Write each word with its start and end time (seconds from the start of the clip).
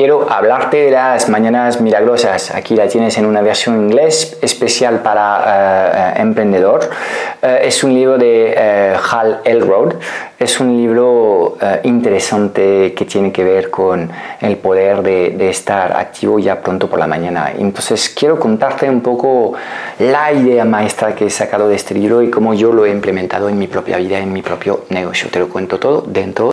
quiero 0.00 0.32
hablarte 0.32 0.78
de 0.78 0.92
las 0.92 1.28
mañanas 1.28 1.78
milagrosas. 1.82 2.54
Aquí 2.54 2.74
la 2.74 2.88
tienes 2.88 3.18
en 3.18 3.26
una 3.26 3.42
versión 3.42 3.76
inglés 3.76 4.38
especial 4.40 5.00
para 5.00 6.14
uh, 6.16 6.22
emprendedor. 6.22 6.88
Uh, 7.42 7.46
es 7.60 7.84
un 7.84 7.92
libro 7.92 8.16
de 8.16 8.96
Hal 9.10 9.40
Elrod. 9.44 9.96
Es 10.38 10.58
un 10.58 10.74
libro 10.74 11.58
interesante 11.82 12.94
que 12.94 13.04
tiene 13.04 13.30
que 13.30 13.44
ver 13.44 13.68
con 13.68 14.10
el 14.40 14.56
poder 14.56 15.02
de, 15.02 15.34
de, 15.36 15.50
estar 15.50 15.94
activo 15.94 16.38
ya 16.38 16.62
pronto 16.62 16.88
por 16.88 16.98
la 16.98 17.06
mañana. 17.06 17.52
Entonces 17.58 18.08
quiero 18.08 18.40
contarte 18.40 18.88
un 18.88 19.02
poco 19.02 19.52
la 19.98 20.32
idea 20.32 20.64
maestra 20.64 21.14
que 21.14 21.26
he 21.26 21.30
sacado 21.30 21.68
de 21.68 21.76
este 21.76 21.92
libro 21.92 22.22
y 22.22 22.30
cómo 22.30 22.54
yo 22.54 22.72
lo 22.72 22.86
he 22.86 22.90
implementado 22.90 23.50
en 23.50 23.58
mi 23.58 23.66
propia 23.66 23.98
vida, 23.98 24.18
en 24.18 24.32
mi 24.32 24.40
propio 24.40 24.86
negocio. 24.88 25.28
Te 25.30 25.40
lo 25.40 25.50
cuento 25.50 25.78
todo 25.78 26.02
dentro 26.06 26.52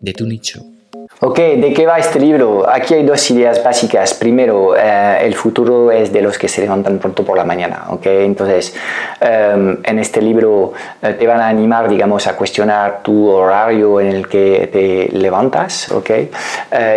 de 0.00 0.12
tu 0.12 0.26
nicho. 0.26 0.64
Ok, 1.20 1.38
¿de 1.38 1.72
qué 1.72 1.86
va 1.86 1.96
este 1.98 2.18
libro? 2.18 2.68
Aquí 2.68 2.92
hay 2.92 3.04
dos 3.04 3.30
ideas 3.30 3.62
básicas. 3.62 4.14
Primero, 4.14 4.74
eh, 4.76 5.18
el 5.22 5.34
futuro 5.36 5.92
es 5.92 6.12
de 6.12 6.20
los 6.20 6.36
que 6.36 6.48
se 6.48 6.60
levantan 6.60 6.98
pronto 6.98 7.24
por 7.24 7.36
la 7.36 7.44
mañana. 7.44 7.84
Ok, 7.90 8.06
entonces 8.06 8.74
em, 9.20 9.78
en 9.84 9.98
este 10.00 10.20
libro 10.20 10.72
eh, 11.00 11.14
te 11.16 11.24
van 11.24 11.40
a 11.40 11.46
animar, 11.46 11.88
digamos, 11.88 12.26
a 12.26 12.34
cuestionar 12.34 13.00
tu 13.04 13.28
horario 13.28 14.00
en 14.00 14.08
el 14.08 14.26
que 14.26 14.68
te 14.72 15.16
levantas. 15.16 15.92
Ok, 15.92 16.10
eh, 16.10 16.28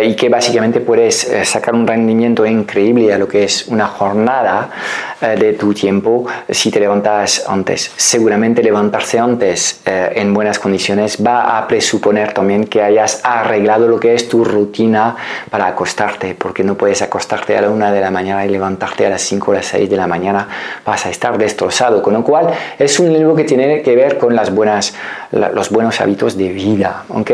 y 0.04 0.16
que 0.16 0.28
básicamente 0.28 0.80
puedes 0.80 1.30
sacar 1.44 1.74
un 1.74 1.86
rendimiento 1.86 2.44
increíble 2.44 3.14
a 3.14 3.18
lo 3.18 3.28
que 3.28 3.44
es 3.44 3.68
una 3.68 3.86
jornada 3.86 4.70
de 5.20 5.54
tu 5.54 5.74
tiempo 5.74 6.26
si 6.48 6.70
te 6.70 6.78
levantas 6.78 7.44
antes. 7.48 7.92
Seguramente 7.96 8.62
levantarse 8.62 9.18
antes 9.18 9.80
en 9.84 10.32
buenas 10.32 10.60
condiciones 10.60 11.18
va 11.24 11.58
a 11.58 11.66
presuponer 11.66 12.32
también 12.32 12.64
que 12.64 12.82
hayas 12.82 13.20
arreglado 13.24 13.88
lo 13.88 13.98
que 13.98 14.14
es 14.14 14.17
tu 14.26 14.42
rutina 14.42 15.14
para 15.50 15.66
acostarte, 15.66 16.34
porque 16.34 16.64
no 16.64 16.74
puedes 16.74 17.02
acostarte 17.02 17.56
a 17.56 17.60
la 17.60 17.70
una 17.70 17.92
de 17.92 18.00
la 18.00 18.10
mañana 18.10 18.44
y 18.46 18.48
levantarte 18.48 19.06
a 19.06 19.10
las 19.10 19.22
5 19.22 19.50
o 19.50 19.54
las 19.54 19.66
6 19.66 19.90
de 19.90 19.96
la 19.96 20.06
mañana, 20.06 20.48
vas 20.84 21.04
a 21.06 21.10
estar 21.10 21.36
destrozado, 21.36 22.02
con 22.02 22.14
lo 22.14 22.24
cual 22.24 22.48
es 22.78 22.98
un 22.98 23.12
libro 23.12 23.34
que 23.34 23.44
tiene 23.44 23.82
que 23.82 23.94
ver 23.94 24.16
con 24.16 24.34
las 24.34 24.54
buenas, 24.54 24.94
los 25.30 25.70
buenos 25.70 26.00
hábitos 26.00 26.36
de 26.36 26.48
vida, 26.48 27.04
¿ok? 27.10 27.30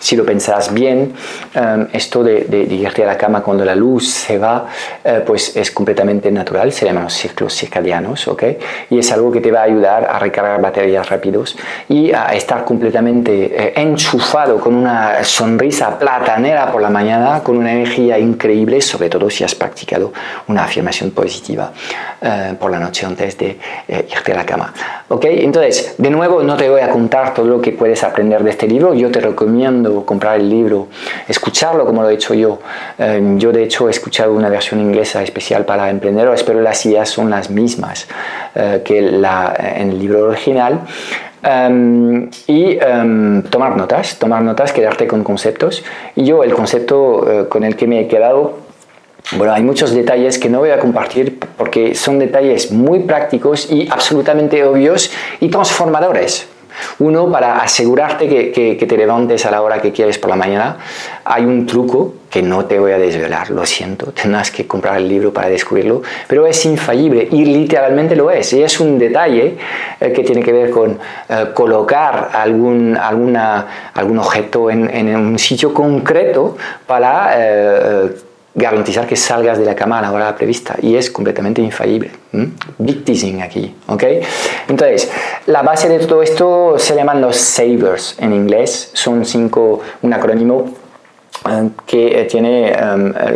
Si 0.00 0.16
lo 0.16 0.24
pensás 0.24 0.74
bien, 0.74 1.14
em, 1.54 1.86
esto 1.92 2.24
de, 2.24 2.44
de, 2.44 2.64
irte 2.74 3.04
a 3.04 3.06
la 3.06 3.16
cama 3.16 3.42
cuando 3.42 3.64
la 3.64 3.74
luz 3.74 4.08
se 4.08 4.38
va, 4.38 4.66
eh, 5.04 5.22
pues 5.24 5.56
es 5.56 5.70
completamente 5.70 6.30
natural, 6.30 6.72
se 6.72 6.84
llaman 6.86 7.04
los 7.04 7.14
ciclos 7.14 7.54
circadianos, 7.54 8.26
¿ok? 8.28 8.42
Y 8.90 8.98
es 8.98 9.12
algo 9.12 9.30
que 9.30 9.40
te 9.40 9.52
va 9.52 9.60
a 9.60 9.64
ayudar 9.64 10.08
a 10.10 10.18
recargar 10.18 10.60
baterías 10.60 11.08
rápidos 11.08 11.56
y 11.88 12.12
a 12.12 12.34
estar 12.34 12.64
completamente 12.64 13.44
eh, 13.44 13.72
enchufado 13.76 14.58
con 14.58 14.74
una 14.74 15.22
sonrisa 15.22 15.98
plata 15.98 16.15
platanera 16.18 16.70
por 16.72 16.82
la 16.82 16.90
mañana 16.90 17.42
con 17.42 17.56
una 17.56 17.72
energía 17.72 18.18
increíble, 18.18 18.80
sobre 18.80 19.08
todo 19.08 19.30
si 19.30 19.44
has 19.44 19.54
practicado 19.54 20.12
una 20.48 20.64
afirmación 20.64 21.10
positiva 21.10 21.72
eh, 22.20 22.54
por 22.58 22.70
la 22.70 22.78
noche 22.78 23.06
antes 23.06 23.36
de 23.38 23.58
eh, 23.88 24.08
irte 24.10 24.32
a 24.32 24.36
la 24.36 24.44
cama. 24.44 24.72
¿Ok? 25.08 25.24
Entonces, 25.28 25.94
de 25.98 26.10
nuevo, 26.10 26.42
no 26.42 26.56
te 26.56 26.68
voy 26.68 26.80
a 26.80 26.90
contar 26.90 27.34
todo 27.34 27.46
lo 27.46 27.60
que 27.60 27.72
puedes 27.72 28.02
aprender 28.02 28.42
de 28.42 28.50
este 28.50 28.66
libro. 28.66 28.94
Yo 28.94 29.10
te 29.10 29.20
recomiendo 29.20 30.04
comprar 30.04 30.40
el 30.40 30.48
libro, 30.48 30.88
escucharlo 31.28 31.84
como 31.86 32.02
lo 32.02 32.10
he 32.10 32.14
hecho 32.14 32.34
yo. 32.34 32.60
Eh, 32.98 33.34
yo, 33.36 33.52
de 33.52 33.62
hecho, 33.62 33.88
he 33.88 33.90
escuchado 33.90 34.32
una 34.32 34.48
versión 34.48 34.80
inglesa 34.80 35.22
especial 35.22 35.64
para 35.64 35.90
emprendedores, 35.90 36.42
pero 36.42 36.60
las 36.60 36.84
ideas 36.86 37.08
son 37.08 37.30
las 37.30 37.50
mismas 37.50 38.06
que 38.84 39.02
la, 39.02 39.54
en 39.76 39.90
el 39.90 39.98
libro 39.98 40.28
original. 40.30 40.80
Em, 41.42 42.28
y 42.46 42.78
em, 42.80 43.42
tomar 43.42 43.76
notas, 43.76 44.18
tomar 44.18 44.42
notas, 44.42 44.72
quedarte 44.72 45.06
con 45.06 45.22
conceptos. 45.22 45.84
Y 46.14 46.24
yo 46.24 46.42
el 46.42 46.54
concepto 46.54 47.30
eh, 47.30 47.48
con 47.48 47.62
el 47.62 47.76
que 47.76 47.86
me 47.86 48.00
he 48.00 48.08
quedado, 48.08 48.58
bueno, 49.32 49.52
hay 49.52 49.62
muchos 49.62 49.92
detalles 49.92 50.38
que 50.38 50.48
no 50.48 50.60
voy 50.60 50.70
a 50.70 50.78
compartir 50.78 51.38
porque 51.56 51.94
son 51.94 52.18
detalles 52.18 52.72
muy 52.72 53.00
prácticos 53.00 53.70
y 53.70 53.88
absolutamente 53.90 54.64
obvios 54.64 55.10
y 55.40 55.48
transformadores. 55.48 56.48
Uno, 56.98 57.30
para 57.30 57.58
asegurarte 57.58 58.28
que, 58.28 58.76
que, 58.78 58.86
te 58.86 58.96
levantes 58.96 59.46
a 59.46 59.50
la 59.50 59.62
hora 59.62 59.80
que 59.80 59.92
quieres 59.92 60.18
por 60.18 60.30
la 60.30 60.36
mañana, 60.36 60.76
hay 61.24 61.44
un 61.44 61.66
truco 61.66 62.14
que 62.30 62.42
no 62.42 62.66
te 62.66 62.78
voy 62.78 62.92
a 62.92 62.98
desvelar, 62.98 63.50
lo 63.50 63.64
siento, 63.64 64.12
tendrás 64.22 64.50
que 64.50 64.66
comprar 64.66 64.98
el 64.98 65.08
libro 65.08 65.32
para 65.32 65.48
descubrirlo, 65.48 66.02
pero 66.28 66.46
es 66.46 66.64
infalible 66.66 67.28
y 67.30 67.44
literalmente 67.44 68.14
lo 68.14 68.30
es. 68.30 68.52
Y 68.52 68.62
es 68.62 68.78
un 68.80 68.98
detalle 68.98 69.56
que 69.98 70.22
tiene 70.22 70.42
que 70.42 70.52
ver 70.52 70.70
con 70.70 70.98
eh, 71.28 71.46
colocar 71.54 72.30
algún, 72.32 72.96
alguna, 72.96 73.90
algún 73.94 74.18
objeto 74.18 74.70
en, 74.70 74.88
en, 74.90 75.14
un 75.16 75.38
sitio 75.38 75.72
concreto 75.72 76.56
para... 76.86 77.30
Eh, 77.36 78.10
garantizar 78.58 79.06
que 79.06 79.16
salgas 79.16 79.58
de 79.58 79.66
la 79.66 79.74
cama 79.74 79.98
a 79.98 80.02
la 80.02 80.12
hora 80.12 80.34
prevista 80.34 80.76
y 80.80 80.96
es 80.96 81.10
completamente 81.10 81.60
infalible. 81.60 82.10
Big 82.78 83.04
teasing 83.04 83.42
aquí, 83.42 83.74
¿ok? 83.86 84.02
Entonces, 84.66 85.10
la 85.44 85.60
base 85.62 85.90
de 85.90 85.98
todo 86.06 86.22
esto 86.22 86.78
se 86.78 86.96
llaman 86.96 87.20
los 87.20 87.36
savers 87.36 88.16
en 88.18 88.32
inglés, 88.32 88.90
son 88.94 89.26
cinco, 89.26 89.80
un 90.00 90.14
acrónimo 90.14 90.70
eh, 91.46 91.68
que 91.86 92.20
eh, 92.20 92.24
tiene 92.24 92.74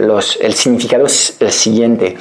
los, 0.00 0.38
el 0.40 0.54
significado 0.54 1.06
siguiente. 1.06 2.16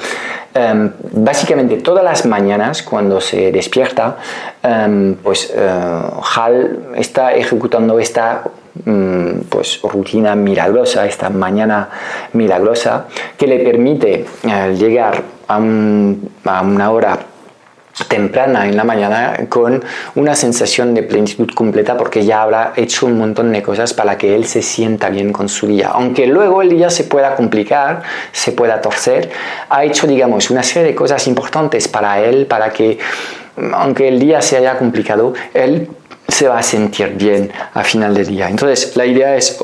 Em, 0.52 0.90
básicamente 1.12 1.76
todas 1.76 2.02
las 2.02 2.26
mañanas 2.26 2.82
cuando 2.82 3.20
se 3.20 3.52
despierta, 3.52 4.16
em, 4.62 5.14
pues 5.14 5.52
eh, 5.54 6.02
Hal 6.34 6.78
está 6.96 7.34
ejecutando 7.34 8.00
esta 8.00 8.42
Mm, 8.84 9.40
pues 9.50 9.80
rutina 9.82 10.36
milagrosa, 10.36 11.04
esta 11.04 11.28
mañana 11.28 11.88
milagrosa 12.32 13.06
que 13.36 13.46
le 13.46 13.58
permite 13.58 14.24
eh, 14.44 14.76
llegar 14.78 15.22
a, 15.48 15.58
una 15.58 16.90
hora 16.90 17.18
temprana 18.08 18.66
en 18.66 18.76
la 18.76 18.84
mañana 18.84 19.46
con 19.48 19.82
una 20.14 20.34
sensación 20.34 20.94
de 20.94 21.02
plenitud 21.02 21.48
completa 21.54 21.96
porque 21.96 22.24
ya 22.24 22.42
habrá 22.42 22.72
hecho 22.76 23.06
un 23.06 23.18
montón 23.18 23.52
de 23.52 23.62
cosas 23.62 23.94
para 23.94 24.16
que 24.16 24.34
él 24.34 24.46
se 24.46 24.62
sienta 24.62 25.10
bien 25.10 25.32
con 25.32 25.48
su 25.48 25.66
día. 25.66 25.88
Aunque 25.92 26.26
luego 26.26 26.62
el 26.62 26.70
día 26.70 26.90
se 26.90 27.04
pueda 27.04 27.34
complicar, 27.34 28.02
se 28.32 28.52
pueda 28.52 28.80
torcer, 28.80 29.30
ha 29.68 29.84
hecho, 29.84 30.06
digamos, 30.06 30.50
una 30.50 30.62
serie 30.62 30.88
de 30.88 30.94
cosas 30.94 31.26
importantes 31.26 31.88
para 31.88 32.20
él, 32.20 32.46
para 32.46 32.70
que, 32.70 32.98
aunque 33.72 34.08
el 34.08 34.18
día 34.18 34.40
se 34.42 34.56
haya 34.56 34.76
complicado, 34.78 35.34
él 35.54 35.88
se 36.28 36.48
va 36.48 36.58
a 36.58 36.62
sentir 36.62 37.08
bien 37.16 37.50
a 37.74 37.84
final 37.84 38.14
del 38.14 38.26
día. 38.26 38.48
Entonces, 38.48 38.96
la 38.96 39.04
idea 39.04 39.36
es 39.36 39.58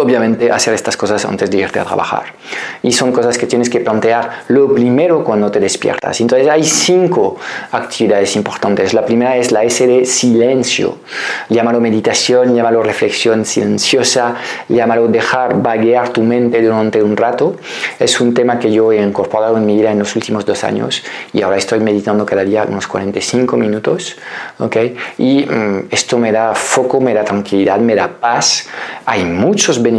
obviamente 0.00 0.50
hacer 0.50 0.74
estas 0.74 0.96
cosas 0.96 1.24
antes 1.24 1.50
de 1.50 1.58
irte 1.58 1.78
a 1.78 1.84
trabajar. 1.84 2.24
Y 2.82 2.92
son 2.92 3.12
cosas 3.12 3.36
que 3.38 3.46
tienes 3.46 3.68
que 3.68 3.80
plantear 3.80 4.44
lo 4.48 4.72
primero 4.74 5.22
cuando 5.22 5.50
te 5.50 5.60
despiertas. 5.60 6.20
Entonces 6.20 6.48
hay 6.48 6.64
cinco 6.64 7.36
actividades 7.72 8.34
importantes. 8.36 8.94
La 8.94 9.04
primera 9.04 9.36
es 9.36 9.52
la 9.52 9.62
S 9.64 9.86
de 9.86 10.04
silencio. 10.04 10.98
Llámalo 11.48 11.80
meditación, 11.80 12.54
llámalo 12.54 12.82
reflexión 12.82 13.44
silenciosa, 13.44 14.36
llámalo 14.68 15.08
dejar 15.08 15.62
vaguear 15.62 16.08
tu 16.10 16.22
mente 16.22 16.62
durante 16.62 17.02
un 17.02 17.16
rato. 17.16 17.56
Es 17.98 18.20
un 18.20 18.34
tema 18.34 18.58
que 18.58 18.72
yo 18.72 18.92
he 18.92 19.02
incorporado 19.02 19.56
en 19.56 19.66
mi 19.66 19.76
vida 19.76 19.90
en 19.92 19.98
los 19.98 20.16
últimos 20.16 20.44
dos 20.44 20.64
años 20.64 21.02
y 21.32 21.42
ahora 21.42 21.56
estoy 21.56 21.80
meditando 21.80 22.24
cada 22.26 22.44
día 22.44 22.64
unos 22.68 22.86
45 22.86 23.56
minutos. 23.56 24.16
¿okay? 24.58 24.96
Y 25.18 25.44
mm, 25.44 25.88
esto 25.90 26.18
me 26.18 26.32
da 26.32 26.54
foco, 26.54 27.00
me 27.00 27.14
da 27.14 27.24
tranquilidad, 27.24 27.78
me 27.78 27.94
da 27.94 28.08
paz. 28.08 28.68
Hay 29.04 29.24
muchos 29.24 29.82
beneficios 29.82 29.89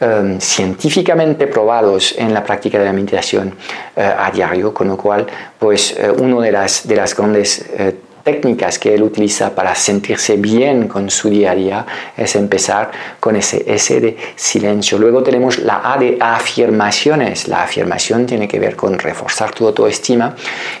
em, 0.00 0.40
científicamente 0.40 1.46
probados 1.46 2.14
en 2.18 2.32
la 2.32 2.42
práctica 2.42 2.78
de 2.78 2.84
la 2.84 2.92
meditación 2.92 3.54
eh, 3.96 4.02
a 4.02 4.30
diario, 4.30 4.72
con 4.72 4.88
lo 4.88 4.96
cual, 4.96 5.26
pues, 5.58 5.96
eh, 5.98 6.10
una 6.10 6.40
de 6.40 6.52
las, 6.52 6.86
de 6.86 6.96
las 6.96 7.16
grandes 7.16 7.64
eh, 7.76 7.94
técnicas 8.26 8.80
que 8.80 8.92
él 8.92 9.04
utiliza 9.04 9.54
para 9.54 9.72
sentirse 9.76 10.36
bien 10.36 10.88
con 10.88 11.10
su 11.10 11.30
día 11.30 11.52
a 11.52 11.54
día 11.54 11.86
es 12.16 12.34
empezar 12.34 12.90
con 13.20 13.36
ese 13.36 13.64
S 13.72 14.00
de 14.00 14.16
silencio. 14.34 14.98
Luego 14.98 15.22
tenemos 15.22 15.60
la 15.60 15.92
A 15.92 15.96
de 15.96 16.18
afirmaciones. 16.18 17.46
La 17.46 17.62
afirmación 17.62 18.26
tiene 18.26 18.48
que 18.48 18.58
ver 18.58 18.74
con 18.74 18.98
reforzar 18.98 19.52
tu 19.52 19.64
autoestima 19.68 20.34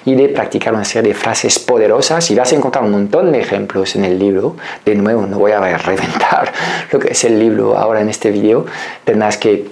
y 0.04 0.16
de 0.16 0.28
practicar 0.28 0.74
una 0.74 0.84
serie 0.84 1.12
de 1.12 1.14
frases 1.14 1.60
poderosas. 1.60 2.28
Y 2.32 2.34
vas 2.34 2.52
a 2.52 2.56
encontrar 2.56 2.82
un 2.82 2.90
montón 2.90 3.30
de 3.30 3.38
ejemplos 3.38 3.94
en 3.94 4.04
el 4.04 4.18
libro. 4.18 4.56
De 4.84 4.96
nuevo, 4.96 5.24
no 5.24 5.38
voy 5.38 5.52
a 5.52 5.78
reventar 5.78 6.52
lo 6.90 6.98
que 6.98 7.12
es 7.12 7.22
el 7.22 7.38
libro 7.38 7.78
ahora 7.78 8.00
en 8.00 8.08
este 8.08 8.32
video. 8.32 8.66
Tendrás 9.04 9.36
que 9.36 9.66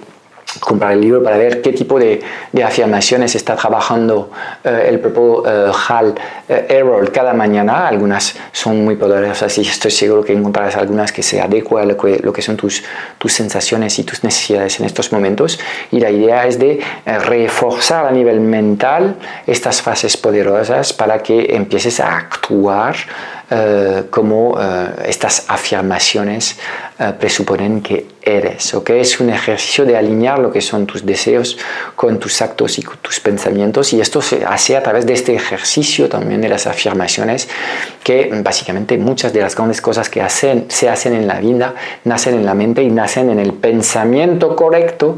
comprar 0.59 0.93
el 0.93 1.01
libro 1.01 1.23
para 1.23 1.37
ver 1.37 1.61
qué 1.61 1.71
tipo 1.71 1.99
de, 1.99 2.21
afirmaciones 2.63 3.35
está 3.35 3.55
trabajando 3.55 4.31
eh, 4.63 4.87
el 4.89 4.99
propio 4.99 5.45
eh, 5.45 5.71
Hal 5.87 6.15
eh, 6.47 6.65
Errol 6.69 7.11
cada 7.11 7.33
mañana. 7.33 7.87
Algunas 7.87 8.35
son 8.51 8.83
muy 8.83 8.95
poderosas 8.95 9.57
y 9.57 9.61
estoy 9.61 9.91
seguro 9.91 10.23
que 10.23 10.33
encontrarás 10.33 10.75
algunas 10.75 11.11
que 11.11 11.21
se 11.21 11.41
adecuan 11.41 11.83
a 11.83 11.87
lo 11.87 11.97
que, 11.97 12.19
lo 12.19 12.33
que 12.33 12.41
son 12.41 12.57
tus, 12.57 12.83
tus 13.17 13.33
sensaciones 13.33 13.99
y 13.99 14.03
tus 14.03 14.23
necesidades 14.23 14.79
en 14.79 14.85
estos 14.85 15.11
momentos. 15.11 15.59
Y 15.91 15.99
la 15.99 16.09
idea 16.09 16.47
es 16.47 16.59
de 16.59 16.81
reforzar 17.05 18.05
a 18.05 18.11
nivel 18.11 18.39
mental 18.39 19.15
estas 19.47 19.81
fases 19.81 20.17
poderosas 20.17 20.93
para 20.93 21.19
que 21.19 21.55
empieces 21.55 21.99
a 21.99 22.17
actuar 22.17 22.95
como 24.09 24.57
estas 25.05 25.45
afirmaciones 25.47 26.57
presuponen 27.19 27.81
que 27.81 28.15
eres, 28.25 28.73
¿ok? 28.73 28.89
Es 28.91 29.19
un 29.19 29.29
ejercicio 29.29 29.85
de 29.85 29.95
alinear 29.95 30.39
lo 30.39 30.51
que 30.51 30.61
son 30.61 30.87
tus 30.87 31.05
deseos 31.05 31.57
con 31.95 32.19
tus 32.19 32.41
actos 32.41 32.79
y 32.79 32.81
con 32.81 32.97
tus 32.97 33.19
pensamientos 33.19 33.93
y 33.93 34.01
esto 34.01 34.21
se 34.21 34.43
hace 34.43 34.75
a 34.75 34.81
través 34.81 35.05
de 35.05 35.13
este 35.13 35.35
ejercicio 35.35 36.09
también 36.09 36.41
de 36.41 36.49
las 36.49 36.65
afirmaciones 36.65 37.47
que 38.03 38.31
básicamente 38.43 38.97
muchas 38.97 39.31
de 39.31 39.41
las 39.41 39.55
grandes 39.55 39.79
cosas 39.79 40.09
que 40.09 40.21
hacen, 40.21 40.65
se 40.69 40.89
hacen 40.89 41.13
en 41.13 41.27
la 41.27 41.39
vida 41.39 41.75
nacen 42.03 42.33
en 42.33 42.45
la 42.45 42.55
mente 42.55 42.81
y 42.81 42.89
nacen 42.89 43.29
en 43.29 43.39
el 43.39 43.53
pensamiento 43.53 44.55
correcto, 44.55 45.17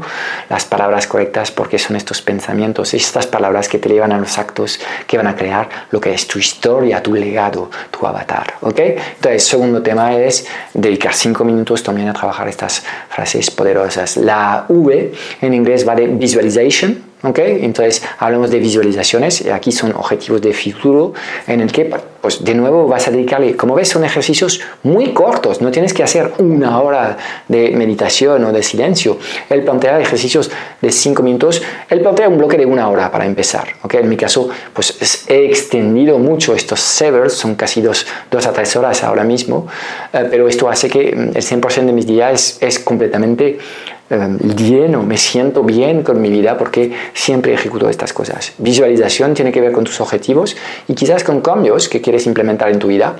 las 0.50 0.66
palabras 0.66 1.06
correctas 1.06 1.50
porque 1.50 1.78
son 1.78 1.96
estos 1.96 2.20
pensamientos, 2.20 2.92
estas 2.92 3.26
palabras 3.26 3.68
que 3.68 3.78
te 3.78 3.88
llevan 3.88 4.12
a 4.12 4.18
los 4.18 4.36
actos 4.36 4.80
que 5.06 5.16
van 5.16 5.28
a 5.28 5.36
crear 5.36 5.68
lo 5.90 6.00
que 6.00 6.12
es 6.12 6.26
tu 6.26 6.38
historia, 6.38 7.02
tu 7.02 7.14
legado, 7.14 7.70
tu 7.90 8.06
avatar, 8.18 8.54
¿ok? 8.60 8.80
Entonces, 9.16 9.44
segundo 9.44 9.82
tema 9.82 10.16
es 10.16 10.46
dedicar 10.74 11.14
cinco 11.14 11.44
minutos 11.44 11.82
también 11.82 12.08
a 12.08 12.12
trabajar 12.12 12.48
estas 12.48 12.82
frases 13.08 13.50
poderosas. 13.50 14.16
La 14.16 14.64
V 14.68 15.12
en 15.40 15.54
inglés 15.54 15.86
va 15.86 15.94
de 15.94 16.06
visualization, 16.08 17.02
¿okay? 17.22 17.64
Entonces 17.64 18.02
hablamos 18.18 18.50
de 18.50 18.58
visualizaciones 18.58 19.42
y 19.42 19.50
aquí 19.50 19.72
son 19.72 19.92
objetivos 19.92 20.40
de 20.42 20.52
futuro 20.52 21.14
en 21.46 21.60
el 21.60 21.70
que 21.70 21.90
pues 22.28 22.44
de 22.44 22.54
nuevo 22.54 22.86
vas 22.86 23.08
a 23.08 23.10
dedicarle, 23.10 23.56
como 23.56 23.74
ves 23.74 23.88
son 23.88 24.04
ejercicios 24.04 24.60
muy 24.82 25.14
cortos, 25.14 25.62
no 25.62 25.70
tienes 25.70 25.94
que 25.94 26.02
hacer 26.02 26.34
una 26.36 26.78
hora 26.82 27.16
de 27.48 27.70
meditación 27.70 28.44
o 28.44 28.52
de 28.52 28.62
silencio. 28.62 29.16
Él 29.48 29.62
plantea 29.62 29.98
ejercicios 29.98 30.50
de 30.82 30.92
cinco 30.92 31.22
minutos, 31.22 31.62
él 31.88 32.02
plantea 32.02 32.28
un 32.28 32.36
bloque 32.36 32.58
de 32.58 32.66
una 32.66 32.86
hora 32.90 33.10
para 33.10 33.24
empezar. 33.24 33.68
¿okay? 33.80 34.00
En 34.00 34.10
mi 34.10 34.18
caso 34.18 34.50
pues 34.74 35.24
he 35.26 35.46
extendido 35.46 36.18
mucho 36.18 36.54
estos 36.54 36.80
severs, 36.80 37.32
son 37.32 37.54
casi 37.54 37.80
dos, 37.80 38.06
dos 38.30 38.46
a 38.46 38.52
tres 38.52 38.76
horas 38.76 39.02
ahora 39.04 39.24
mismo, 39.24 39.66
eh, 40.12 40.26
pero 40.30 40.48
esto 40.48 40.68
hace 40.68 40.90
que 40.90 41.16
mm, 41.16 41.28
el 41.34 41.42
100% 41.42 41.86
de 41.86 41.92
mis 41.92 42.06
días 42.06 42.58
es 42.60 42.78
completamente 42.78 43.58
lleno, 44.08 45.02
me 45.02 45.16
siento 45.16 45.62
bien 45.62 46.02
con 46.02 46.20
mi 46.20 46.30
vida 46.30 46.56
porque 46.56 46.92
siempre 47.12 47.52
ejecuto 47.52 47.88
estas 47.88 48.12
cosas. 48.12 48.52
Visualización 48.58 49.34
tiene 49.34 49.52
que 49.52 49.60
ver 49.60 49.72
con 49.72 49.84
tus 49.84 50.00
objetivos 50.00 50.56
y 50.86 50.94
quizás 50.94 51.24
con 51.24 51.40
cambios 51.40 51.88
que 51.88 52.00
quieres 52.00 52.26
implementar 52.26 52.70
en 52.70 52.78
tu 52.78 52.88
vida 52.88 53.16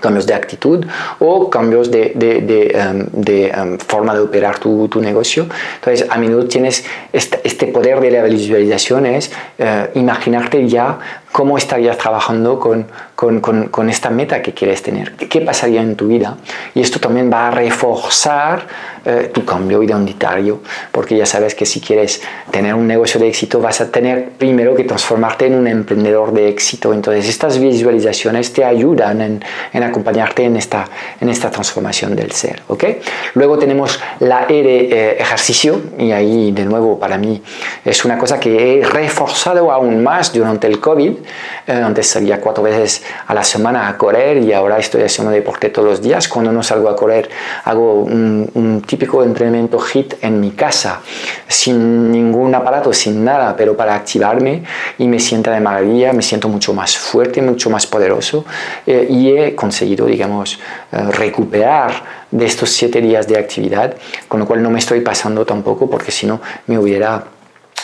cambios 0.00 0.26
de 0.26 0.34
actitud 0.34 0.84
o 1.18 1.50
cambios 1.50 1.90
de, 1.90 2.12
de, 2.14 2.40
de, 2.40 2.70
em, 2.70 3.06
em, 3.26 3.78
forma 3.78 4.14
de 4.14 4.20
operar 4.20 4.58
tu, 4.58 4.88
tu, 4.88 5.00
negocio. 5.00 5.46
Entonces, 5.76 6.06
a 6.08 6.16
menudo 6.18 6.46
tienes 6.46 6.84
este, 7.12 7.40
este 7.44 7.66
poder 7.66 8.00
de 8.00 8.10
la 8.10 8.22
visualización, 8.22 9.06
es 9.06 9.30
eh, 9.58 9.90
imaginarte 9.94 10.66
ya 10.66 10.98
cómo 11.32 11.56
estarías 11.56 11.96
trabajando 11.96 12.58
con, 12.58 12.86
con, 13.14 13.40
con, 13.40 13.90
esta 13.90 14.10
meta 14.10 14.42
que 14.42 14.52
quieres 14.52 14.82
tener, 14.82 15.12
qué 15.12 15.40
pasaría 15.40 15.80
en 15.82 15.94
tu 15.94 16.08
vida. 16.08 16.36
Y 16.74 16.80
esto 16.80 16.98
también 16.98 17.30
va 17.32 17.48
a 17.48 17.50
reforzar 17.50 18.66
eh, 19.04 19.30
tu 19.32 19.44
cambio 19.44 19.82
identitario, 19.82 20.60
porque 20.90 21.16
ya 21.16 21.26
sabes 21.26 21.54
que 21.54 21.66
si 21.66 21.80
quieres 21.80 22.22
tener 22.50 22.74
un 22.74 22.86
negocio 22.86 23.20
de 23.20 23.28
éxito, 23.28 23.60
vas 23.60 23.80
a 23.80 23.90
tener 23.90 24.30
primero 24.30 24.74
que 24.74 24.84
transformarte 24.84 25.46
en 25.46 25.54
un 25.54 25.66
emprendedor 25.66 26.32
de 26.32 26.48
éxito. 26.48 26.92
Entonces, 26.92 27.28
estas 27.28 27.58
visualizaciones 27.58 28.52
te 28.52 28.64
ayudan 28.64 29.20
en, 29.20 29.44
en 29.72 29.82
acompañarte 29.82 30.44
en 30.44 30.56
esta, 30.56 30.88
en 31.20 31.28
esta 31.28 31.50
transformación 31.50 32.16
del 32.16 32.32
ser. 32.32 32.62
¿okay? 32.68 33.00
Luego 33.34 33.58
tenemos 33.58 34.00
la 34.18 34.46
E 34.48 34.62
de 34.62 34.78
eh, 34.90 35.16
ejercicio, 35.20 35.80
y 35.98 36.10
ahí 36.12 36.52
de 36.52 36.64
nuevo 36.64 36.98
para 36.98 37.16
mí 37.18 37.42
es 37.84 38.04
una 38.04 38.18
cosa 38.18 38.40
que 38.40 38.80
he 38.80 38.84
reforzado 38.84 39.70
aún 39.70 40.02
más 40.02 40.32
durante 40.32 40.66
el 40.66 40.80
COVID 40.80 41.19
antes 41.66 42.06
salía 42.06 42.40
cuatro 42.40 42.62
veces 42.62 43.02
a 43.26 43.34
la 43.34 43.44
semana 43.44 43.88
a 43.88 43.96
correr 43.96 44.38
y 44.38 44.52
ahora 44.52 44.78
estoy 44.78 45.02
haciendo 45.02 45.30
deporte 45.30 45.70
todos 45.70 45.88
los 45.88 46.02
días. 46.02 46.28
Cuando 46.28 46.52
no 46.52 46.62
salgo 46.62 46.88
a 46.88 46.96
correr, 46.96 47.28
hago 47.64 48.02
un, 48.02 48.82
típico 48.86 49.22
entrenamiento 49.22 49.78
HIT 49.78 50.14
en 50.22 50.40
mi 50.40 50.52
casa, 50.52 51.00
sin 51.46 52.10
ningún 52.10 52.54
aparato, 52.54 52.92
sin 52.92 53.24
nada, 53.24 53.54
pero 53.56 53.76
para 53.76 53.94
activarme 53.94 54.64
y 54.98 55.06
me 55.06 55.18
siento 55.18 55.50
de 55.50 55.60
maravilla, 55.60 56.12
me 56.12 56.22
siento 56.22 56.48
mucho 56.48 56.72
más 56.72 56.96
fuerte, 56.96 57.42
mucho 57.42 57.70
más 57.70 57.86
poderoso 57.86 58.44
eh, 58.86 59.06
y 59.08 59.36
he 59.36 59.54
conseguido, 59.54 60.06
digamos, 60.06 60.58
eh, 60.92 61.02
recuperar 61.12 62.20
de 62.30 62.46
estos 62.46 62.70
siete 62.70 63.00
días 63.00 63.26
de 63.26 63.38
actividad, 63.38 63.94
con 64.28 64.40
lo 64.40 64.46
cual 64.46 64.62
no 64.62 64.70
me 64.70 64.78
estoy 64.78 65.00
pasando 65.00 65.44
tampoco 65.44 65.88
porque 65.90 66.10
si 66.10 66.26
no 66.26 66.40
me 66.66 66.78
hubiera 66.78 67.24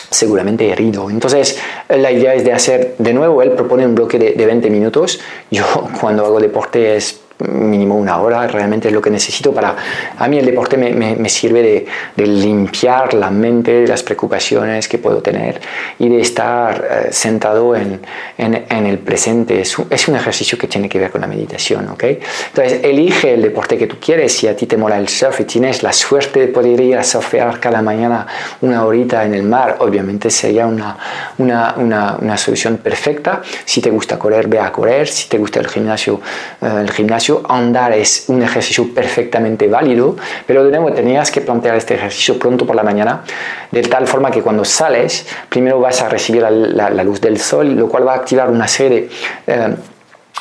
seguramente 0.09 0.69
herido. 0.69 1.09
Entonces, 1.09 1.59
la 1.89 2.11
idea 2.11 2.33
es 2.33 2.43
de 2.43 2.53
hacer, 2.53 2.95
de 2.97 3.13
nuevo, 3.13 3.41
él 3.41 3.51
propone 3.51 3.85
un 3.85 3.95
bloque 3.95 4.17
de, 4.17 4.33
de 4.33 4.45
20 4.45 4.69
minutos. 4.69 5.19
Yo 5.51 5.63
cuando 6.01 6.25
hago 6.25 6.39
deporte 6.39 6.95
es 6.95 7.19
mínimo 7.39 7.95
una 7.95 8.19
hora, 8.19 8.47
realmente 8.47 8.87
es 8.87 8.93
lo 8.93 9.01
que 9.01 9.09
necesito 9.09 9.53
para... 9.53 9.75
A 10.17 10.27
mí 10.27 10.39
el 10.39 10.45
deporte 10.45 10.77
me, 10.77 10.91
me, 10.93 11.29
sirve 11.29 11.61
de, 11.61 11.85
de, 12.15 12.27
limpiar 12.27 13.13
la 13.13 13.29
mente 13.29 13.71
de 13.71 13.87
las 13.87 14.01
preocupaciones 14.01 14.87
que 14.87 14.97
puedo 14.97 15.21
tener 15.21 15.61
y 15.99 16.09
de 16.09 16.21
estar 16.21 16.87
eh, 16.89 17.07
sentado 17.11 17.75
en, 17.75 18.01
en, 18.37 18.65
en, 18.69 18.85
el 18.85 18.97
presente. 18.99 19.61
Es 19.61 19.77
un, 19.77 19.87
es 19.89 20.07
un, 20.07 20.15
ejercicio 20.15 20.57
que 20.57 20.67
tiene 20.67 20.89
que 20.89 20.97
ver 20.97 21.11
con 21.11 21.21
la 21.21 21.27
meditación, 21.27 21.87
¿ok? 21.89 22.03
Entonces, 22.03 22.83
elige 22.83 23.33
el 23.33 23.43
deporte 23.43 23.77
que 23.77 23.85
tú 23.85 23.97
quieres. 23.99 24.33
Si 24.33 24.47
a 24.47 24.55
ti 24.55 24.65
te 24.65 24.77
mola 24.77 24.97
el 24.97 25.07
surf 25.07 25.39
y 25.41 25.43
tienes 25.43 25.83
la 25.83 25.93
suerte 25.93 26.39
de 26.39 26.47
poder 26.47 26.79
ir 26.79 26.97
a 26.97 27.03
surfear 27.03 27.59
cada 27.59 27.81
mañana 27.81 28.25
una 28.61 28.83
horita 28.83 29.23
en 29.23 29.35
el 29.35 29.43
mar, 29.43 29.77
obviamente 29.79 30.31
sería 30.31 30.65
una, 30.65 30.97
una, 31.37 31.75
una, 31.77 32.17
una 32.19 32.37
solución 32.37 32.77
perfecta. 32.77 33.41
Si 33.63 33.79
te 33.79 33.91
gusta 33.91 34.17
correr, 34.17 34.47
ve 34.47 34.59
a 34.59 34.71
correr. 34.71 35.07
Si 35.07 35.29
te 35.29 35.37
gusta 35.37 35.59
el 35.59 35.67
gimnasio, 35.67 36.19
eh, 36.61 36.81
el 36.81 36.91
gimnasio 36.91 37.26
andar 37.47 37.93
es 37.93 38.25
un 38.27 38.41
ejercicio 38.41 38.93
perfectamente 38.93 39.67
válido, 39.67 40.15
pero 40.45 40.63
de 40.63 40.71
nuevo 40.71 40.91
tenías 40.91 41.31
que 41.31 41.41
plantear 41.41 41.75
este 41.75 41.95
ejercicio 41.95 42.37
pronto 42.39 42.65
por 42.65 42.75
la 42.75 42.83
mañana, 42.83 43.23
de 43.71 43.81
tal 43.83 44.07
forma 44.07 44.31
que 44.31 44.41
cuando 44.41 44.63
sales, 44.65 45.27
primero 45.49 45.79
vas 45.79 46.01
a 46.01 46.09
recibir 46.09 46.41
la, 46.41 46.89
luz 47.03 47.21
del 47.21 47.37
sol, 47.39 47.75
lo 47.75 47.87
cual 47.87 48.07
va 48.07 48.13
a 48.13 48.17
activar 48.17 48.49
una 48.49 48.67
serie 48.67 49.09
eh, 49.45 49.75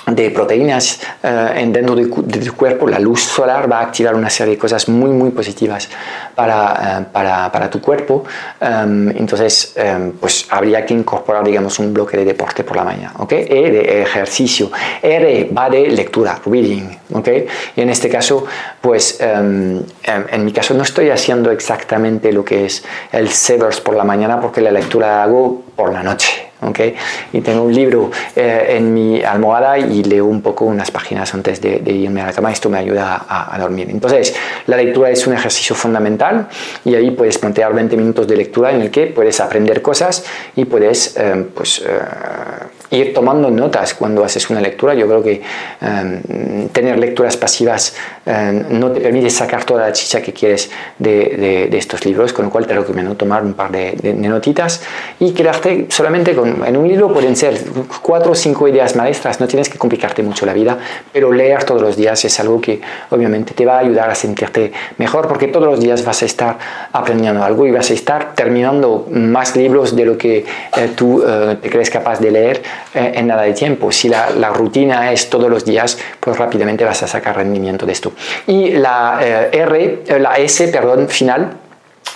de 0.07 0.31
proteínas 0.31 1.01
eh, 1.23 1.53
en 1.57 1.73
dentro 1.73 1.97
de, 1.97 2.07
tu 2.07 2.55
cuerpo, 2.55 2.87
la 2.87 2.99
luz 2.99 3.23
solar 3.23 3.71
va 3.71 3.81
a 3.81 3.83
activar 3.83 4.15
una 4.15 4.31
serie 4.31 4.55
de 4.55 4.59
cosas 4.59 4.89
muy, 4.89 5.11
muy 5.11 5.31
positivas 5.31 5.89
para, 6.35 7.01
eh, 7.01 7.05
para, 7.13 7.51
para 7.51 7.69
tu 7.69 7.81
cuerpo. 7.81 8.25
Em, 8.61 9.11
entonces, 9.11 9.73
em, 9.75 10.13
pues 10.13 10.47
habría 10.51 10.87
que 10.87 10.95
incorporar, 10.95 11.45
digamos, 11.45 11.79
un 11.81 11.93
bloque 11.93 12.17
de 12.17 12.25
deporte 12.25 12.63
por 12.63 12.77
la 12.77 12.85
mañana, 12.85 13.15
¿ok? 13.19 13.33
E 13.33 13.71
de 13.71 14.03
ejercicio. 14.03 14.71
R 15.03 15.51
va 15.57 15.69
de 15.69 15.89
lectura, 15.89 16.39
reading, 16.47 16.89
¿ok? 17.13 17.29
Y 17.75 17.81
en 17.81 17.91
este 17.91 18.09
caso, 18.09 18.45
pues, 18.81 19.21
em, 19.21 19.83
en 20.05 20.45
mi 20.45 20.53
caso 20.53 20.73
no 20.75 20.85
estoy 20.85 21.11
haciendo 21.11 21.51
exactamente 21.51 22.33
lo 22.33 22.45
que 22.45 22.67
es 22.67 22.85
el 23.11 23.29
Severs 23.31 23.81
por 23.81 23.97
la 23.97 24.05
mañana 24.05 24.41
porque 24.41 24.61
la 24.61 24.71
lectura 24.71 25.09
la 25.09 25.23
hago 25.25 25.63
por 25.75 25.93
la 25.93 26.03
noche. 26.03 26.46
¿Okay? 26.63 26.95
Y 27.33 27.41
tengo 27.41 27.63
un 27.63 27.75
libro 27.75 28.11
eh, 28.35 28.77
en 28.77 28.93
mi 28.93 29.23
almohada 29.23 29.79
y 29.79 30.03
leo 30.05 30.27
un 30.27 30.41
poco 30.41 30.65
unas 30.65 30.91
páginas 30.91 31.33
antes 31.35 31.61
de, 31.61 31.81
irme 31.87 32.23
a 32.23 32.27
la 32.27 32.33
cama. 32.33 32.53
Esto 32.53 32.69
me 32.69 32.79
ayuda 32.79 33.25
a, 33.29 33.59
dormir. 33.59 33.89
Entonces, 33.91 34.35
la 34.67 34.77
lectura 34.77 35.11
es 35.11 35.27
un 35.27 35.35
ejercicio 35.35 35.75
fundamental 35.75 36.49
y 36.85 36.95
ahí 36.95 37.11
puedes 37.11 37.39
plantear 37.39 37.75
20 37.75 37.97
minutos 37.97 38.27
de 38.27 38.37
lectura 38.37 38.73
en 38.73 38.83
el 38.83 38.91
que 38.91 39.07
puedes 39.07 39.41
aprender 39.41 39.83
cosas 39.83 40.25
y 40.55 40.65
puedes, 40.65 41.17
eh, 41.17 41.47
pues, 41.55 41.83
eh, 41.87 42.97
ir 42.97 43.13
tomando 43.13 43.51
notas 43.51 43.95
cuando 43.95 44.25
haces 44.25 44.49
una 44.51 44.61
lectura. 44.61 44.95
Yo 44.95 45.07
creo 45.07 45.23
que 45.23 45.43
em, 45.81 46.69
tener 46.69 46.99
lecturas 46.99 47.37
pasivas 47.37 47.97
em, 48.25 48.79
no 48.79 48.93
te 48.93 49.01
permite 49.01 49.31
sacar 49.31 49.65
toda 49.65 49.87
la 49.87 49.93
chicha 49.93 50.23
que 50.23 50.33
quieres 50.33 50.71
de, 50.99 51.69
de, 51.71 51.79
estos 51.79 52.05
libros, 52.05 52.33
con 52.33 52.47
lo 52.47 52.51
cual 52.51 52.67
te 52.67 52.75
recomiendo 52.75 53.15
tomar 53.17 53.43
un 53.43 53.55
par 53.55 53.71
de, 53.71 53.93
de 53.93 54.15
notitas 54.15 54.83
y 55.19 55.33
quedarte 55.33 55.87
solamente 55.89 56.35
con, 56.35 56.46
en 56.65 56.77
un 56.77 56.89
libro 56.89 57.13
pueden 57.13 57.37
ser 57.37 57.59
cuatro 58.03 58.33
o 58.33 58.35
cinco 58.35 58.69
ideas 58.69 58.97
maestras, 58.97 59.41
no 59.41 59.47
tienes 59.47 59.69
que 59.69 59.79
complicarte 59.79 60.23
mucho 60.23 60.47
la 60.47 60.53
vida, 60.53 60.79
pero 61.13 61.33
leer 61.33 61.65
todos 61.65 61.83
los 61.83 61.97
días 61.97 62.25
es 62.25 62.39
algo 62.41 62.61
que 62.61 62.81
obviamente 63.11 63.55
te 63.55 63.65
va 63.65 63.77
a 63.77 63.79
ayudar 63.81 64.11
a 64.11 64.15
sentirte 64.15 64.73
mejor 64.99 65.29
porque 65.29 65.49
todos 65.49 65.67
los 65.67 65.81
días 65.81 66.05
vas 66.05 66.23
a 66.23 66.27
estar 66.27 66.59
aprendiendo 66.93 67.43
algo 67.43 67.67
y 67.67 67.71
vas 67.71 67.91
a 67.91 67.95
estar 67.95 68.35
terminando 68.35 69.07
más 69.11 69.57
libros 69.57 69.95
de 69.97 70.05
lo 70.05 70.19
que 70.19 70.39
eh, 70.77 70.91
tú 70.95 71.23
eh, 71.27 71.57
te 71.61 71.71
crees 71.71 71.91
capaz 71.91 72.21
de 72.21 72.31
leer 72.31 72.63
eh, 72.95 73.13
en 73.15 73.27
nada 73.27 73.43
de 73.43 73.53
tiempo. 73.53 73.93
Si 73.93 74.09
la, 74.09 74.31
la, 74.31 74.51
rutina 74.51 75.13
es 75.13 75.29
todos 75.29 75.51
los 75.51 75.65
días, 75.65 75.99
pues 76.21 76.37
rápidamente 76.39 76.85
vas 76.85 77.03
a 77.03 77.07
sacar 77.07 77.37
rendimiento 77.37 77.87
de 77.87 77.93
esto. 77.93 78.13
Y 78.47 78.71
la 78.73 79.21
R, 79.53 80.03
la 80.19 80.37
S, 80.37 80.69
perdón, 80.69 81.09
final, 81.09 81.66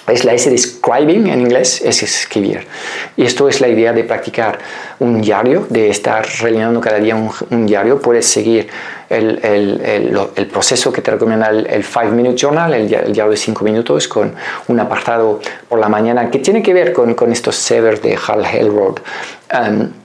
es 0.08 0.24
la 0.24 0.32
S 0.34 0.50
de 0.50 0.58
scribing 0.58 1.28
en 1.28 1.40
inglés, 1.40 1.80
es 1.82 2.02
escribir. 2.02 2.66
Y 3.16 3.24
esto 3.24 3.48
es 3.48 3.60
la 3.60 3.68
idea 3.68 3.92
de 3.92 4.04
practicar 4.04 4.58
un 4.98 5.20
diario, 5.20 5.66
de 5.68 5.90
estar 5.90 6.26
rellenando 6.40 6.80
cada 6.80 6.98
día 6.98 7.16
un, 7.16 7.66
diario. 7.66 8.00
Puedes 8.00 8.26
seguir 8.26 8.68
el, 9.08 9.38
el, 9.44 10.20
el, 10.36 10.46
proceso 10.46 10.92
que 10.92 11.02
te 11.02 11.10
recomienda 11.10 11.48
el 11.48 11.84
5 11.84 12.06
Minute 12.12 12.36
Journal, 12.36 12.74
el, 12.74 12.88
diario 12.88 13.30
de 13.30 13.36
5 13.36 13.64
minutos, 13.64 14.08
con 14.08 14.34
un 14.68 14.80
apartado 14.80 15.40
por 15.68 15.78
la 15.78 15.88
mañana 15.88 16.30
que 16.30 16.38
tiene 16.38 16.62
que 16.62 16.74
ver 16.74 16.92
con, 16.92 17.14
con 17.14 17.32
estos 17.32 17.56
severs 17.56 18.02
de 18.02 18.16
Hal 18.26 18.44
Elrod. 18.46 18.98
Um, 19.52 19.99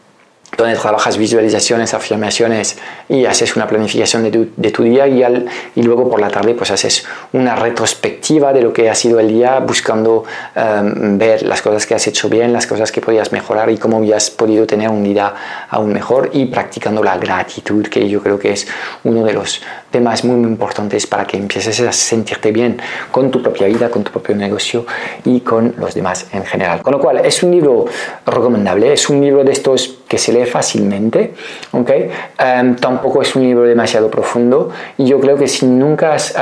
donde 0.57 0.75
trabajas 0.75 1.17
visualizaciones, 1.17 1.93
afirmaciones 1.93 2.77
y 3.09 3.25
haces 3.25 3.55
una 3.55 3.67
planificación 3.67 4.23
de 4.23 4.31
tu, 4.31 4.47
de 4.55 4.71
tu 4.71 4.83
día 4.83 5.07
y, 5.07 5.23
al, 5.23 5.45
y, 5.75 5.83
luego 5.83 6.09
por 6.09 6.19
la 6.19 6.29
tarde 6.29 6.53
pues 6.53 6.71
haces 6.71 7.05
una 7.33 7.55
retrospectiva 7.55 8.53
de 8.53 8.61
lo 8.61 8.73
que 8.73 8.89
ha 8.89 8.95
sido 8.95 9.19
el 9.19 9.27
día 9.27 9.59
buscando 9.59 10.23
em, 10.55 11.17
ver 11.17 11.43
las 11.43 11.61
cosas 11.61 11.85
que 11.85 11.95
has 11.95 12.07
hecho 12.07 12.29
bien, 12.29 12.53
las 12.53 12.67
cosas 12.67 12.91
que 12.91 13.01
podías 13.01 13.31
mejorar 13.31 13.69
y 13.69 13.77
cómo 13.77 13.97
habías 13.97 14.29
podido 14.29 14.65
tener 14.65 14.89
un 14.89 15.03
día 15.03 15.33
aún 15.69 15.93
mejor 15.93 16.29
y 16.33 16.45
practicando 16.45 17.03
la 17.03 17.17
gratitud 17.17 17.85
que 17.87 18.07
yo 18.07 18.21
creo 18.21 18.39
que 18.39 18.51
es 18.53 18.67
uno 19.03 19.23
de 19.23 19.33
los 19.33 19.61
temas 19.91 20.23
muy, 20.23 20.35
muy 20.35 20.49
importantes 20.49 21.07
para 21.07 21.25
que 21.25 21.37
empieces 21.37 21.79
a 21.81 21.91
sentirte 21.91 22.51
bien 22.51 22.77
con 23.11 23.31
tu 23.31 23.41
propia 23.41 23.67
vida, 23.67 23.89
con 23.89 24.03
tu 24.03 24.11
propio 24.11 24.35
negocio 24.35 24.85
y 25.23 25.39
con 25.39 25.73
los 25.77 25.93
demás 25.93 26.27
en 26.33 26.43
general. 26.45 26.81
Con 26.81 26.93
lo 26.93 26.99
cual 26.99 27.25
es 27.25 27.43
un 27.43 27.51
libro 27.51 27.85
recomendable, 28.25 28.91
es 28.91 29.09
un 29.09 29.21
libro 29.21 29.43
de 29.43 29.51
estos 29.51 29.99
que 30.07 30.17
se 30.17 30.33
lee 30.33 30.44
fácilmente, 30.45 31.33
¿okay? 31.71 32.09
Em, 32.37 32.75
tampoco 32.75 33.21
es 33.21 33.35
un 33.35 33.43
libro 33.43 33.63
demasiado 33.63 34.09
profundo 34.09 34.71
y 34.97 35.05
yo 35.05 35.19
creo 35.19 35.37
que 35.37 35.47
si 35.47 35.65
nunca 35.65 36.13
has, 36.13 36.35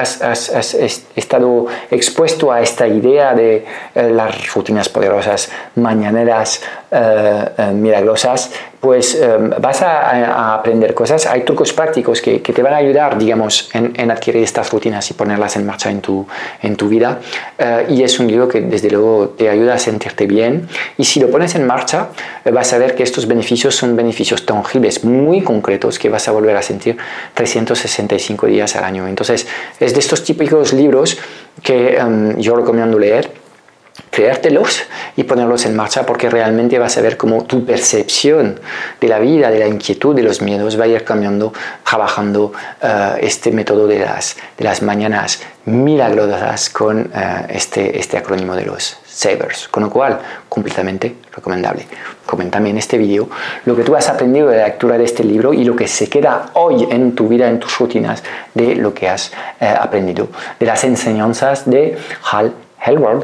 estado 1.15 1.65
expuesto 1.91 2.51
a 2.51 2.61
esta 2.61 2.87
idea 2.87 3.33
de 3.33 3.65
eh, 3.95 4.09
las 4.09 4.53
rutinas 4.53 4.89
poderosas, 4.89 5.51
mañaneras 5.75 6.61
eh, 6.91 7.45
eh, 7.57 7.71
milagrosas, 7.73 8.51
pues 8.79 9.15
em, 9.15 9.49
vas 9.61 9.81
a, 9.81 10.55
aprender 10.55 10.93
cosas. 10.93 11.25
Hay 11.25 11.43
trucos 11.43 11.71
prácticos 11.71 12.21
que, 12.21 12.41
que 12.41 12.51
te 12.51 12.61
van 12.61 12.73
a 12.73 12.77
ayudar, 12.77 13.17
digamos, 13.17 13.69
en, 13.73 13.93
en, 13.95 14.11
adquirir 14.11 14.43
estas 14.43 14.69
rutinas 14.71 15.09
y 15.09 15.13
ponerlas 15.13 15.55
en 15.55 15.65
marcha 15.65 15.89
en 15.89 16.01
tu, 16.01 16.27
en 16.61 16.75
tu 16.75 16.89
vida. 16.89 17.19
y 17.87 18.03
es 18.03 18.19
un 18.19 18.27
libro 18.27 18.47
que 18.47 18.59
desde 18.59 18.89
luego 18.89 19.29
te 19.37 19.49
ayuda 19.49 19.75
a 19.75 19.79
sentirte 19.79 20.27
bien. 20.27 20.67
Y 20.97 21.05
si 21.05 21.21
lo 21.21 21.29
pones 21.29 21.55
en 21.55 21.65
marcha, 21.65 22.09
vas 22.51 22.73
a 22.73 22.77
ver 22.77 22.93
que 22.95 23.03
estos 23.03 23.25
beneficios 23.25 23.73
son 23.73 23.92
beneficios 23.95 24.45
tangibles 24.45 25.03
muy 25.03 25.41
concretos 25.41 25.99
que 25.99 26.09
vas 26.09 26.27
a 26.27 26.31
volver 26.31 26.55
a 26.55 26.61
sentir 26.61 26.97
365 27.33 28.47
días 28.47 28.75
al 28.75 28.83
año. 28.83 29.07
Entonces, 29.07 29.47
es 29.79 29.93
de 29.93 29.99
estos 29.99 30.23
típicos 30.23 30.73
libros 30.73 31.17
que 31.61 31.97
em, 31.97 32.37
yo 32.37 32.55
recomiendo 32.55 32.97
leer 32.97 33.42
creértelos 34.09 34.83
y 35.15 35.23
ponerlos 35.23 35.65
en 35.65 35.75
marcha 35.75 36.05
porque 36.05 36.29
realmente 36.29 36.79
vas 36.79 36.97
a 36.97 37.01
ver 37.01 37.17
cómo 37.17 37.45
tu 37.45 37.65
percepción 37.65 38.59
de 38.99 39.07
la 39.07 39.19
vida, 39.19 39.51
de 39.51 39.59
la 39.59 39.67
inquietud, 39.67 40.15
de 40.15 40.23
los 40.23 40.41
miedos 40.41 40.79
va 40.79 40.85
a 40.85 40.87
ir 40.87 41.03
cambiando 41.03 41.53
trabajando 41.83 42.53
eh, 42.81 43.17
este 43.21 43.51
método 43.51 43.87
de 43.87 43.99
las, 43.99 44.35
de 44.57 44.63
las 44.63 44.81
mañanas 44.81 45.41
milagrosas 45.65 46.69
con 46.69 47.11
eh, 47.13 47.45
este, 47.49 47.99
este 47.99 48.17
acrónimo 48.17 48.55
de 48.55 48.65
los 48.65 48.97
Savers, 49.05 49.67
con 49.67 49.83
lo 49.83 49.89
cual 49.89 50.19
completamente 50.49 51.17
recomendable. 51.35 51.85
Coméntame 52.25 52.71
en 52.71 52.79
este 52.79 52.97
vídeo 52.97 53.29
lo 53.65 53.75
que 53.75 53.83
tú 53.83 53.95
has 53.95 54.09
aprendido 54.09 54.49
de 54.49 54.57
la 54.57 54.65
lectura 54.65 54.97
de 54.97 55.03
este 55.03 55.23
libro 55.23 55.53
y 55.53 55.63
lo 55.63 55.75
que 55.75 55.87
se 55.87 56.09
queda 56.09 56.49
hoy 56.53 56.87
en 56.89 57.13
tu 57.13 57.27
vida, 57.27 57.47
en 57.47 57.59
tus 57.59 57.77
rutinas, 57.77 58.23
de 58.53 58.75
lo 58.75 58.93
que 58.93 59.07
has 59.07 59.31
eh, 59.59 59.67
aprendido, 59.67 60.29
de 60.59 60.65
las 60.65 60.83
enseñanzas 60.83 61.69
de 61.69 61.97
Hal 62.31 62.53
Helward. 62.83 63.23